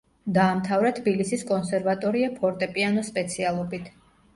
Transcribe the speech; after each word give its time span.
დაამთავრა 0.37 0.93
თბილისის 1.01 1.45
კონსერვატორია 1.53 2.33
ფორტეპიანოს 2.41 3.15
სპეციალობით. 3.17 3.99